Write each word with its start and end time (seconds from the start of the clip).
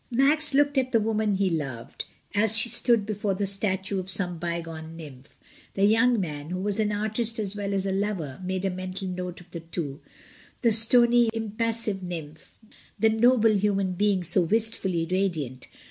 Max 0.09 0.55
looked 0.55 0.79
at 0.79 0.91
the 0.91 0.99
woman 0.99 1.35
he 1.35 1.47
loved, 1.47 2.05
as 2.33 2.57
she 2.57 2.69
stood 2.69 3.05
before 3.05 3.35
the 3.35 3.45
statue 3.45 3.99
of 3.99 4.09
some 4.09 4.39
bygone 4.39 4.97
nymph. 4.97 5.37
The 5.75 5.83
young 5.83 6.19
man, 6.19 6.49
who 6.49 6.57
was 6.59 6.79
an 6.79 6.91
artist 6.91 7.37
as 7.37 7.55
well 7.55 7.71
as 7.71 7.85
a 7.85 7.91
lover, 7.91 8.41
made 8.43 8.65
a 8.65 8.71
mental 8.71 9.07
note 9.07 9.41
of 9.41 9.51
the 9.51 9.59
two— 9.59 10.01
the 10.63 10.71
stony, 10.71 11.29
impassive 11.33 11.97
n)niiph, 11.99 12.53
the 12.97 13.09
noble 13.09 13.53
human 13.55 13.91
being 13.93 14.23
so 14.23 14.41
wistfully 14.41 15.05
radiant. 15.05 15.67